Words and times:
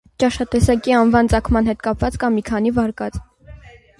Ճաշատեսակի 0.21 0.93
անվան 0.99 1.27
ծագման 1.33 1.69
հետ 1.71 1.85
կապված 1.87 2.19
կա 2.23 2.29
մի 2.37 2.45
քանի 2.49 2.75
վարկած։ 2.79 3.23